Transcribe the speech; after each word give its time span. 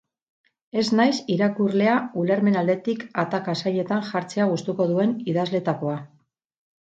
Ez 0.81 0.85
naiz 0.99 1.17
irakurlea 1.33 1.97
ulermen 2.21 2.57
aldetik 2.61 3.05
ataka 3.25 3.55
zailetan 3.65 4.03
jartzea 4.09 4.49
gustuko 4.53 4.87
duen 4.93 5.13
idazleetakoa. 5.35 5.99